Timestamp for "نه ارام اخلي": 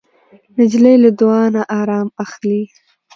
1.55-2.61